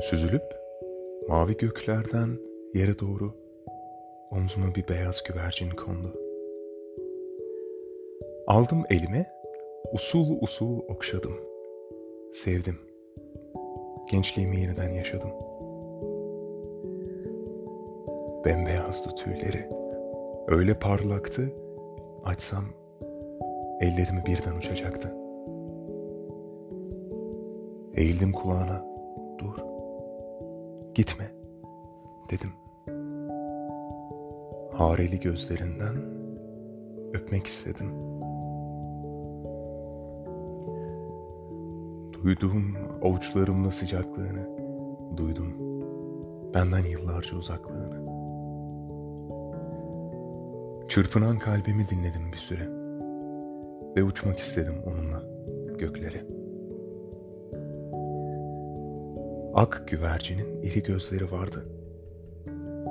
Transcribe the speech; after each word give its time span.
Süzülüp 0.00 0.42
mavi 1.28 1.56
göklerden 1.56 2.38
yere 2.74 2.98
doğru 2.98 3.32
omzuma 4.30 4.74
bir 4.74 4.88
beyaz 4.88 5.22
güvercin 5.22 5.70
kondu. 5.70 6.14
Aldım 8.46 8.84
elime, 8.90 9.26
usul 9.92 10.42
usul 10.42 10.78
okşadım. 10.88 11.32
Sevdim. 12.32 12.78
Gençliğimi 14.10 14.60
yeniden 14.60 14.88
yaşadım. 14.88 15.30
Bembeyazdı 18.44 19.14
tüyleri. 19.14 19.68
Öyle 20.48 20.78
parlaktı, 20.78 21.52
açsam 22.24 22.64
ellerimi 23.80 24.26
birden 24.26 24.56
uçacaktı. 24.56 25.14
Eğildim 27.94 28.32
kulağına, 28.32 28.89
gitme 31.00 31.30
dedim. 32.30 32.50
Hareli 34.72 35.20
gözlerinden 35.20 35.96
öpmek 37.14 37.46
istedim. 37.46 37.90
Duyduğum 42.12 42.76
avuçlarımla 43.02 43.70
sıcaklığını, 43.70 44.48
duydum 45.16 45.54
benden 46.54 46.84
yıllarca 46.84 47.36
uzaklığını. 47.36 48.10
Çırpınan 50.88 51.38
kalbimi 51.38 51.88
dinledim 51.88 52.32
bir 52.32 52.38
süre 52.38 52.68
ve 53.96 54.02
uçmak 54.02 54.38
istedim 54.38 54.74
onunla 54.86 55.22
göklere. 55.78 56.39
Ak 59.54 59.88
güvercinin 59.88 60.62
iri 60.62 60.82
gözleri 60.82 61.32
vardı. 61.32 61.68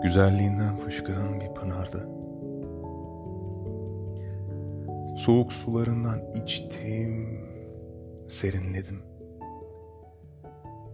Güzelliğinden 0.04 0.78
fışkıran 0.78 1.40
bir 1.42 1.54
pınardı. 1.54 2.10
Soğuk 5.18 5.54
sularından 5.54 6.22
içtim, 6.44 7.42
serinledim. 8.30 9.02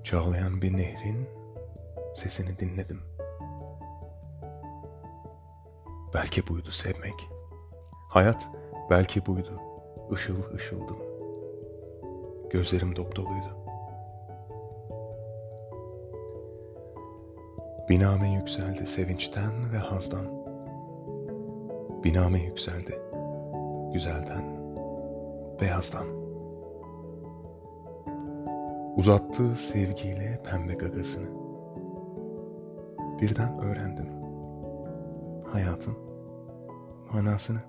Çağlayan 0.03 0.61
bir 0.61 0.77
nehrin 0.77 1.27
sesini 2.15 2.59
dinledim. 2.59 2.99
Belki 6.13 6.47
buydu 6.47 6.71
sevmek. 6.71 7.29
Hayat 8.09 8.49
belki 8.89 9.25
buydu. 9.25 9.61
Işıl 10.11 10.53
ışıldım. 10.53 10.97
Gözlerim 12.49 12.95
dop 12.95 13.15
Biname 17.89 18.33
yükseldi 18.33 18.87
sevinçten 18.87 19.73
ve 19.73 19.77
hazdan. 19.77 20.25
Biname 22.03 22.39
yükseldi 22.39 22.99
güzelden, 23.93 24.43
beyazdan. 25.61 26.07
Uzattığı 28.95 29.55
sevgiyle 29.55 30.43
pembe 30.43 30.73
gagasını. 30.73 31.27
Birden 33.21 33.59
öğrendim 33.59 34.09
hayatın 35.53 35.97
manasını. 37.13 37.59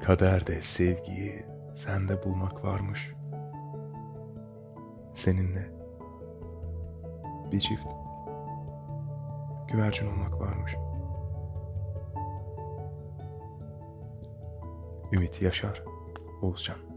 Kaderde 0.00 0.62
sevgiyi 0.62 1.44
sende 1.74 2.22
bulmak 2.22 2.64
varmış. 2.64 3.14
Seninle 5.14 5.79
bir 7.52 7.60
çift 7.60 7.88
güvercin 9.68 10.06
olmak 10.06 10.40
varmış. 10.40 10.76
Ümit 15.12 15.42
Yaşar 15.42 15.82
Oğuzcan 16.42 16.89